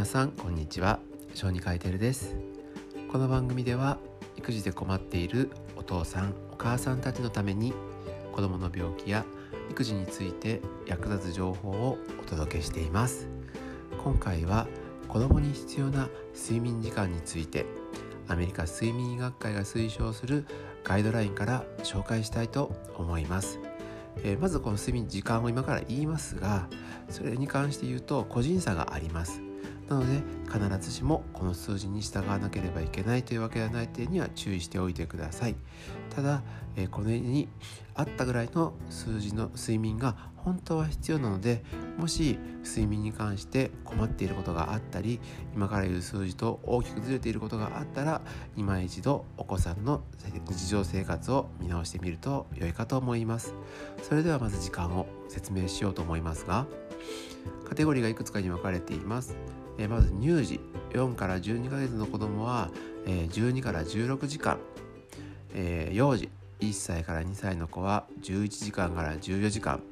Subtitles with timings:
[0.00, 0.98] 皆さんこんにちは。
[1.34, 2.34] 小児科医テルです。
[3.12, 3.98] この番組では
[4.38, 7.74] 育児で困っているお父さんお母さんたちのために
[8.32, 9.26] 子どもの病気や
[9.68, 13.28] 育児について役立つ情報をお届けしています。
[14.02, 14.66] 今回は
[15.06, 17.66] 子どもに必要な睡眠時間について
[18.26, 20.46] アメリカ睡眠医学会が推奨する
[20.82, 23.60] ガイドラインから紹介したいと思います。
[24.24, 26.70] えー、まずこの睡眠時間を今から言いますが
[27.10, 29.42] それに関して言うと個人差があります。
[29.90, 35.56] なので必ずしもこの数字に従わなければいけないというわけではない点には注意しておいてください。
[36.14, 36.42] ただ、
[36.76, 37.48] え、このように
[37.94, 41.62] あったぐらいの数字の睡眠が本当は必要なので
[41.98, 45.20] もし睡眠に関して困っていることがあったり
[45.54, 48.22] 今から言う数字と大きくずれていることがあったら
[48.56, 50.02] 今一度お子さんの
[50.48, 53.54] 日常生活を見直してみると良いかと思います。
[54.02, 56.66] それではまず時間を説明しようと思いますが
[57.68, 59.36] カテゴリーがいくつかに分かれています。
[59.78, 62.70] えまず乳児4から12ヶ月の子供は、
[63.06, 64.58] え12から16時間、
[65.54, 66.28] え幼児
[66.60, 69.82] 1歳から2歳の子は11時間から14時間。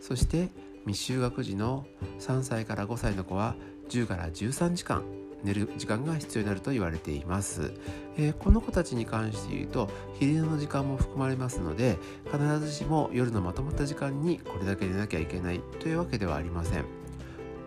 [0.00, 0.50] そして
[0.86, 1.86] 未就学児の
[2.20, 3.54] 3歳から5歳の子は
[3.88, 5.02] 10から13時間。
[5.44, 7.72] 寝る時間が必要になると言われています、
[8.16, 11.98] えー、この子たちに関して言うと昼寝の時間も含まれますので
[12.32, 16.95] 必ずしも夜のまとまった時間にこれだけ寝なきゃいけないというわけではありません。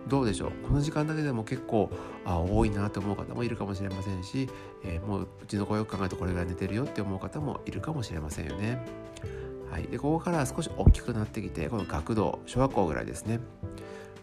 [0.08, 0.52] どうでしょう？
[0.66, 1.90] この時間だけでも結構
[2.24, 4.48] あ多いなと思う方もいるかもしれませんし、
[4.84, 8.84] えー、もううちの子よく考えるとこれぐらい寝てるよって思う方もいるかもしれませんよね。
[9.70, 13.40] はい、でここから少し大きくなってきてこの学童小学校ぐらいですね。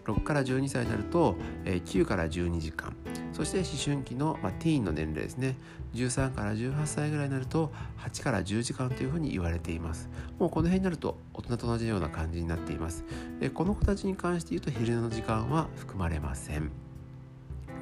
[0.06, 2.96] 6から12歳になると、えー、9から12時間。
[3.38, 5.58] そして思春期の、まあ、ティーンの年齢ですね。
[5.94, 10.10] 13から18歳ぐらいになると8から10時間というふうに言われています。
[10.40, 13.06] もうこの辺になると大人と同じような感じになっています。
[13.40, 16.72] でこの子たちに関して言うと昼寝の時間は含まれません。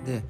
[0.06, 0.24] で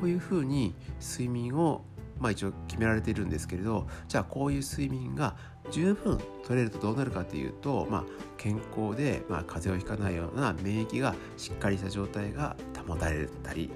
[0.00, 1.82] こういうふうに睡眠を
[2.18, 5.36] まあ一応決められているんですけれどじゃあこういう睡眠が
[5.70, 8.04] 十分取れるとどうなるかというと、まあ、
[8.36, 13.70] 健康で、まあ、風邪をひかないような免疫がしっかりした状態が保たれたり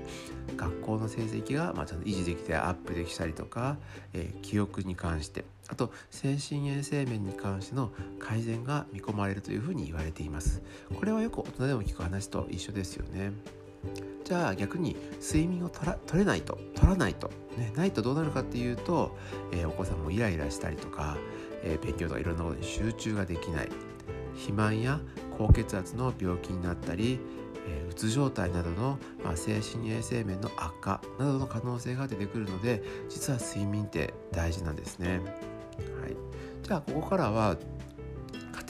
[0.56, 3.78] 学校の成績がまあちゃんと維持できてアップできたりとか、
[4.12, 10.62] えー、記憶に関してあと精神衛生面に関しての改善が見込まれるというふうに言われています。
[10.94, 13.32] これはよく大人でも聞く話と一緒ですよね。
[14.24, 19.16] じゃあ逆に睡眠を取ら取れないと取らないと、ね、ないとどうなるかっていうと、
[19.52, 21.16] えー、お子さんもイライラしたりとか、
[21.62, 23.68] え、勉強とかいろんなことに集中ができない
[24.34, 25.00] 肥満や
[25.36, 27.20] 高血圧の病気になったり、
[27.66, 35.20] え、うつ状態などの、ま、精神衛生面の悪化などの可能性が出てくるので実は睡眠って大事なんですね。
[36.00, 36.16] はい、
[36.62, 37.56] じゃあここからは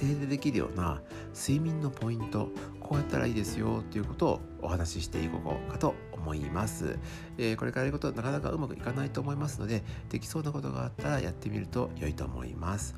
[0.00, 1.00] 家庭でできるような
[1.34, 2.50] 睡眠のポイント
[2.80, 6.98] こうやったらいいですよということをお話ししていこうかと思います、
[7.38, 12.94] えー、これからやることなかなかうまくいかないと思いますのでできそうなことがあったらやってみると良いと思います、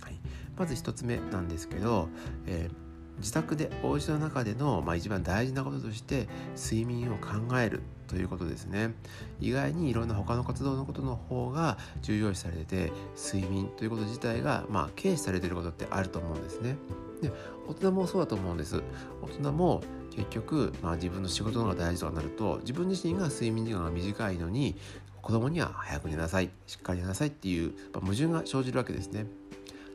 [0.00, 0.18] はい、
[0.56, 2.08] まず1つ目なんですけど、
[2.46, 6.26] えー自宅でお家の中での、まあ、一番大事なこととして
[6.56, 8.94] 睡眠を考えるということですね。
[9.40, 16.76] 意外にいろんな他の活動のことの方が重要視されてて睡眠ということ自体が、まあ、軽視されてることってあると思うんですね。
[17.20, 17.32] で
[17.68, 18.82] 大人もそうだと思うんです。
[19.22, 24.76] 大人も結局、まあ、自分の仕事の方が大事となると自分自身が睡眠時間が短いのに
[25.22, 29.26] 子供には早く寝なさいしっかり寝なさいっていう、矛盾が生じるわけですね。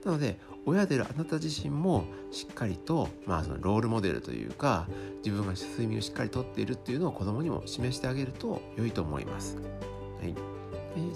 [0.03, 4.87] なので親であるあなた自身もしっかりと、まあ、そのロールモデルというか
[5.23, 9.57] 自分が睡眠をしっかりとっているっていうのを子供にも示してあげると良いと思います。
[9.57, 10.35] はい、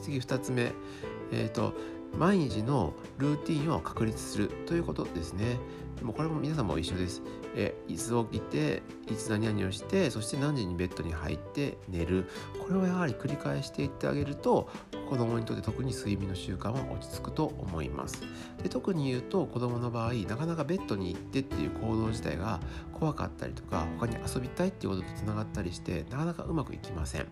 [0.01, 0.71] 次2つ目、
[1.31, 1.73] えーと
[2.17, 5.57] 毎日のルーティンを確立するということですね。
[6.03, 7.21] もこれも皆さんも一緒です。
[7.55, 12.25] えいつ起きて、いつ何々をして、そして何時にベッドに入って寝る。
[12.65, 14.69] これをやはり繰り返していってあげると、
[15.09, 18.21] 子供にとって特に睡眠の習慣は落ち着くと思います。
[18.61, 22.59] で特に言うと子供の場合、なかなかベッドに行ってっていう行動自体が
[22.93, 27.27] 怖かったりとか、他に遊びたいっていうこととつながったりして、なかなかうまくいきません。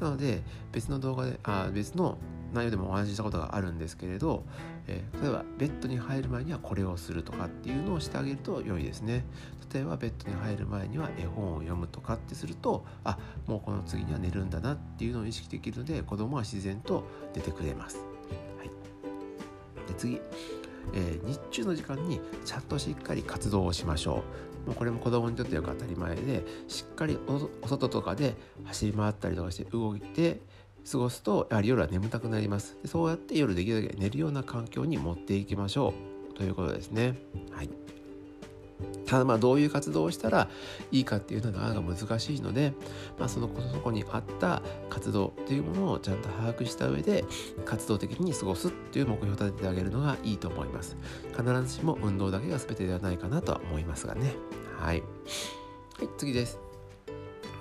[0.00, 0.42] なので
[0.72, 2.16] 別の動画であ別の
[2.52, 4.44] 内容でもお話ししたことがあるんですけれど、
[4.86, 9.24] えー、例えばベッドに入る前にはこれをするとかっていうのをしてあげると良いですね。
[9.72, 13.16] 例えばベッドに入る前には絵本を読むとかってするとあ
[13.46, 17.98] もうこの次には寝るんだなっていうのを意識できるので子供は自然と出てくれます、
[18.58, 18.68] はい、
[19.88, 20.20] で次。
[20.92, 24.24] えー、日中の時間にちゃんとしっかり活動をしましょ
[24.66, 24.68] う。
[24.68, 27.18] もうこれも子供にとってよく当たり前でしっかり
[27.62, 30.40] お外とかで走り回ったりとかして動いて
[30.90, 32.76] 過ごすとやはり夜は眠たくなります。
[32.82, 35.94] でそうやって夜できるだけ寝るような環境に持っていきましょ
[36.32, 36.34] う。
[36.34, 37.18] ということですね。
[37.50, 37.70] はい。
[39.06, 40.48] ただまあどういう活動をしたら
[40.90, 42.72] いいかっていうのはなかなか難しいので、
[43.18, 47.24] まあ、そのそこに合った活動っていうものをちゃんと把握した上で
[47.64, 50.96] 活動的に過ごすっていう目標を立ててあげるのがいいと思います。
[51.36, 54.34] 必ずしも運動だけが全てではないかなとは思いますがね。
[54.78, 55.02] はい、
[55.98, 56.69] はい、次です。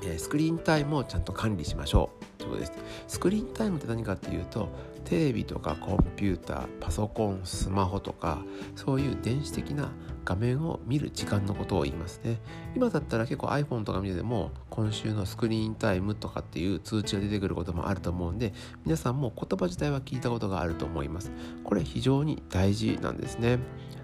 [0.03, 2.25] えスクリーンタイムをちゃんと管理しましょう。
[2.37, 2.73] ということです。
[3.07, 4.69] スクリーンタイムって何かっていうと
[5.05, 8.43] テレビとかコンピューターパソコンスマホとか
[8.75, 9.91] そういう電子的な
[10.23, 12.39] 画面を見る時間のことを言いますね。
[12.75, 18.53] 今だったら結構 iPhone とか見てても今週のスクリーンタイムとかっていう通知が出てくることもあると思うんで
[18.85, 21.31] 皆さんも言葉自体は聞いたことがあると思います。
[21.63, 23.59] これ非常に大事なんですね。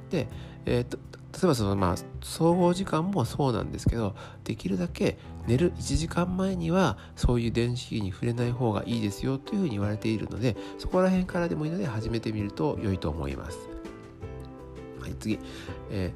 [0.09, 0.27] で、
[0.65, 0.98] えー、
[1.35, 4.15] 例えばそのまあ総合時間もそうなんですけど
[4.45, 5.17] できるだけ
[5.47, 13.57] 寝る1時間前にはそういう電子機器に触れない方がいいですよというふうに言われているのでそこら辺からでもいいので始めてみると良いと思います。
[15.01, 15.37] はい、次、
[15.91, 16.13] え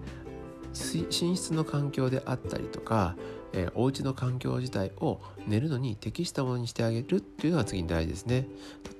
[0.73, 3.15] ー、寝室の環境であったりとか、
[3.53, 8.47] えー、お家の環境自体を寝るのに適したものにしてあげるっていうのが次に大事ですね。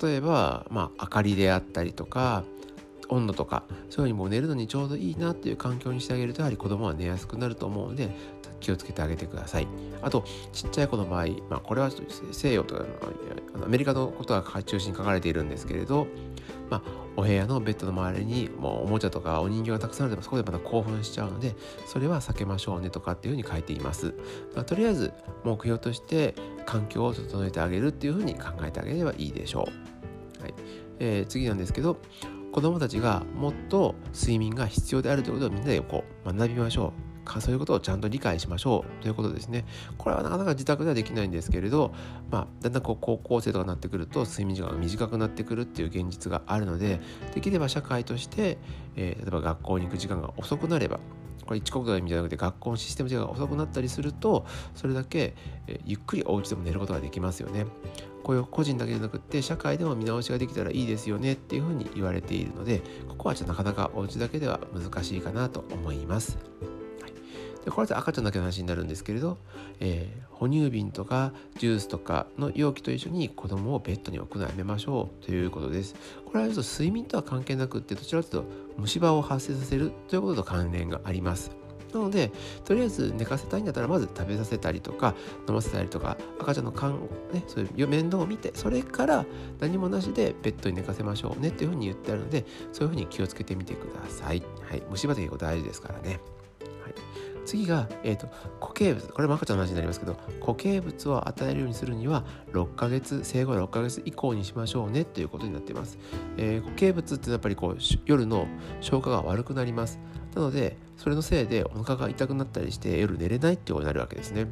[0.04, 2.44] 例えば、まあ、明かりであったりとか
[3.10, 8.10] 温度とかそういうふうにもう寝るのにちょうどいいなっていう環境にしてあげるとやはり子供は寝やすくなると思うので
[8.60, 9.68] 気をつけてあげてください。
[10.02, 10.24] あと
[10.54, 11.90] ちっちゃい子の場合、まあ、これは
[12.32, 12.86] 西洋とか
[13.64, 16.08] アメリカのことが中心に書かれているんですけれど、
[16.70, 24.14] まあ、お部屋のベッドの周りにもうおもちゃとかお人形がたくさんあるとそこでまた興奮しちゃうのでそれは避けましょうねとかっていうふうに書いています、
[24.66, 25.14] とりあえず
[25.44, 26.36] 目標として
[26.66, 29.68] 環境を整えてあげるっていうふうに考えてあげればいいでしょ
[30.40, 30.54] う、はい。
[31.00, 31.98] えー、次なんですけど
[32.52, 37.10] 子どもたちがもっと睡眠が必要であるということをみんなでこう学びましょう
[37.40, 39.66] そういうことをちゃんと理解しましょうということですね。
[40.00, 41.94] これはなかなか自宅ではできないんですけれど、
[42.32, 47.00] まあ、だんだんこう高校生とかになってくると睡眠時間が短くなってくるっていう現実があるので
[47.36, 48.58] できれば社会として、
[48.96, 51.00] えー、例えば学校に行く時間が遅くなれば
[51.46, 55.36] これ一国道意味じゃなくて学校のシステム時間が遅くなったりするとそれだけ、
[55.68, 57.66] えー、ゆっくりお家でも寝ることができますよね。
[58.30, 66.38] こういう個人だけじゃなくって社会でも見直しができたらいいですよねっていうふうに言われているのでここはちょっとなかなかお家だけでは難しいかなと思います。
[67.66, 69.40] でこれは赤ちゃんだけの話になるんですけれど、
[69.80, 75.96] えー、哺乳瓶とかジュースとかの容器と一緒に子供をベッドに置くのやめましょうということです。
[76.24, 81.59] これはちょっと睡眠とは関係なくってどちらかというと虫歯を発生させるということと関連があります。
[81.94, 82.32] なので
[82.66, 85.16] とりあえず寝かせたいんだったらまず食べさせたりとか
[85.48, 87.00] 飲ませたりとか赤ちゃんの勘、
[87.34, 89.26] ね、そういう面倒を見てそれから
[89.60, 94.44] 何もなしでベッドに寝かせましょうねっていうふうに言ってあるのでそういうふうに気をつけてみてください。
[94.62, 96.20] はい、虫歯って結構大事ですからね。
[97.50, 98.28] 次が、えーと、
[98.62, 99.08] 固形物。
[99.08, 102.24] これも赤ちゃんの話になりますけど固形物を与えるようにするには
[102.54, 105.98] 6ヶ月生後6ヶ月以降にしましょうねということになっています、
[106.38, 108.48] えー、固形物ってやっぱりこう夜の
[108.82, 110.00] 消化が悪くなります。
[110.36, 114.46] なのでそれのせいでお腹が痛くなったりして夜寝れないってことになるわけですね。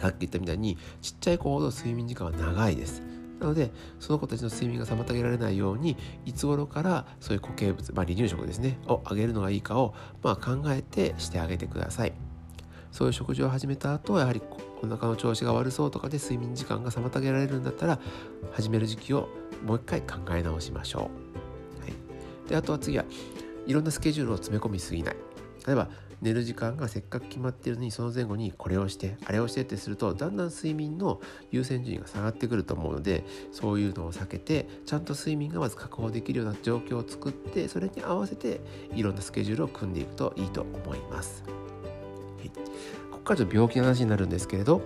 [0.00, 3.02] さっき言ったみたいにちっちゃい子ほど睡眠時間は長いです。
[3.40, 3.70] なので
[4.00, 5.96] その子たちの睡眠が妨げられないように
[6.26, 12.12] いつ頃からそういう固形物、まあ、離乳食ですねをあげるのがいいかを、まあ、考えてしてあげてください。
[12.90, 14.42] そういう食事を始めた後やはり
[14.82, 17.98] お腹の調子が悪そうとかで睡眠時間が妨げられるんだったら
[18.52, 19.28] 始める時期を
[19.64, 21.10] もう一回考え直しましょ
[21.78, 23.04] う、はい、であとは次は
[23.68, 25.16] いろんなスケジュールを詰め込みすぎない
[25.66, 25.88] 例えば
[26.22, 31.20] 寝る時間がせっかく決まっているのにその前後にこれをしてあれをしてってするとだんだん睡眠の
[31.52, 38.60] 優先順位が下がってくると思うのでそういうのを避けてちゃんと睡眠がまず確保できるような状況を作ってそれに合わせて
[38.94, 41.44] いろんなスケジュールを組んでいくといいと思います。
[42.38, 42.52] はい、こ
[43.12, 44.80] こからちょっと病気の話になるんですけれど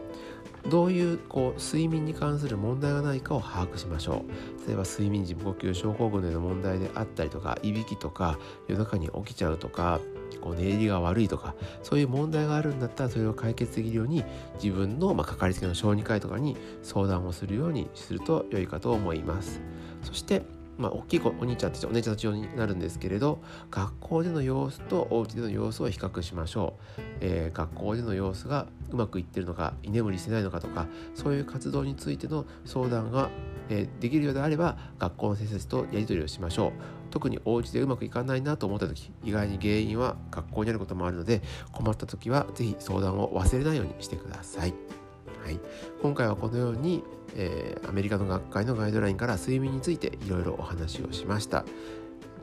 [0.69, 4.25] どういうこう睡眠に関する問題がないかを把握しましょ
[4.65, 4.67] う。
[4.67, 8.39] 例えば睡眠時無呼吸症候群での問題であったりとかいびきとか
[8.69, 10.01] 夜中に起きちゃうとか
[10.41, 14.25] こう寝入りが悪いとかそういう問題があるんだったらそれを解決できるように
[14.63, 19.61] 自分の、まあ、かかりつけの小児科医とかに相談をするようにすると良いかと思います。
[20.03, 20.43] そして
[20.83, 33.31] まあ、大きい子お兄ちゃんたちお姉ちゃんたちになるんですけれど学校での様子とお家での様子を比較しましょう、えー、学校での様子がうまくいってるのか居眠りしてないのかとかそういう活動についての相談が、
[33.69, 36.73] えー、できるようであれば学校の先生とやり取りをしましょう
[37.13, 45.02] 特にお家でうまくいかないなと思った時意外に原因は学校にあることもあるので困った時は是非相談を忘れないようにしてください。
[45.43, 45.59] はい、
[46.01, 47.03] 今回はこのように、
[47.35, 51.65] えー、アメリカの学会のガイドラインから睡眠についていろいろお話をしました。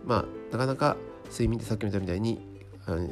[0.06, 0.98] まあなかなか
[1.32, 2.40] 睡眠ってさっきも言ったみたいに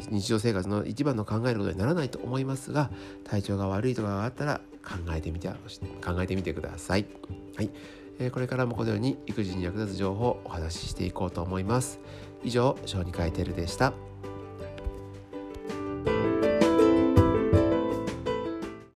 [0.10, 2.90] 日常生活の一番の考えることにならないと思いますが
[3.24, 7.06] 体調が悪いとかがあったら考えてみて考えてみてください。
[7.56, 7.70] はい、
[8.20, 12.00] えー、これからもこのように育児に役立つ情報をお話ししていこうと思います。
[12.44, 14.07] 以上小児科医テルでした。